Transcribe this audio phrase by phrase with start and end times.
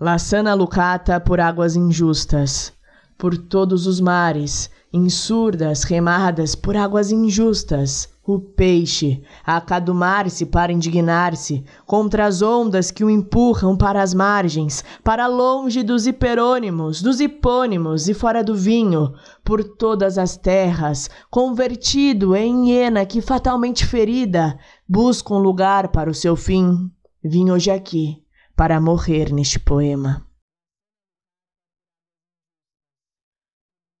[0.00, 2.72] Laçana lucata por águas injustas,
[3.16, 10.72] por todos os mares, em surdas remadas por águas injustas, o peixe a acadumar-se para
[10.72, 17.20] indignar-se contra as ondas que o empurram para as margens, para longe dos hiperônimos, dos
[17.20, 19.14] hipônimos e fora do vinho,
[19.44, 24.58] por todas as terras, convertido em hiena que fatalmente ferida
[24.88, 26.90] busca um lugar para o seu fim.
[27.22, 28.23] Vim hoje aqui
[28.56, 30.26] para morrer neste poema.